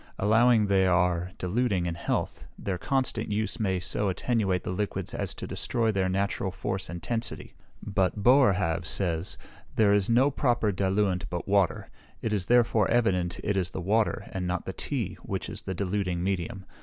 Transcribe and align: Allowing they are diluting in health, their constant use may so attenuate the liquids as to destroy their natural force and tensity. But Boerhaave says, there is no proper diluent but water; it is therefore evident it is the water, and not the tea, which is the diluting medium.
Allowing 0.17 0.65
they 0.65 0.87
are 0.87 1.31
diluting 1.37 1.85
in 1.85 1.93
health, 1.93 2.47
their 2.57 2.79
constant 2.79 3.31
use 3.31 3.59
may 3.59 3.79
so 3.79 4.09
attenuate 4.09 4.63
the 4.63 4.71
liquids 4.71 5.13
as 5.13 5.31
to 5.35 5.45
destroy 5.45 5.91
their 5.91 6.09
natural 6.09 6.49
force 6.49 6.89
and 6.89 7.03
tensity. 7.03 7.53
But 7.85 8.23
Boerhaave 8.23 8.87
says, 8.87 9.37
there 9.75 9.93
is 9.93 10.09
no 10.09 10.31
proper 10.31 10.71
diluent 10.71 11.29
but 11.29 11.47
water; 11.47 11.91
it 12.19 12.33
is 12.33 12.47
therefore 12.47 12.89
evident 12.89 13.39
it 13.43 13.55
is 13.55 13.69
the 13.69 13.79
water, 13.81 14.27
and 14.31 14.47
not 14.47 14.65
the 14.65 14.73
tea, 14.73 15.19
which 15.21 15.47
is 15.47 15.61
the 15.61 15.75
diluting 15.75 16.23
medium. 16.23 16.65